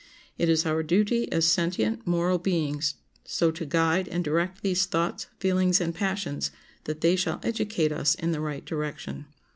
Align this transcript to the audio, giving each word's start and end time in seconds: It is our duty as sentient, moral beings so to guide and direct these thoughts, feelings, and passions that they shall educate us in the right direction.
It 0.35 0.49
is 0.49 0.65
our 0.65 0.81
duty 0.81 1.31
as 1.31 1.45
sentient, 1.45 2.07
moral 2.07 2.39
beings 2.39 2.95
so 3.23 3.51
to 3.51 3.67
guide 3.67 4.07
and 4.07 4.23
direct 4.23 4.63
these 4.63 4.87
thoughts, 4.87 5.27
feelings, 5.37 5.79
and 5.79 5.93
passions 5.93 6.49
that 6.85 7.01
they 7.01 7.15
shall 7.15 7.39
educate 7.43 7.91
us 7.91 8.15
in 8.15 8.31
the 8.31 8.41
right 8.41 8.65
direction. 8.65 9.27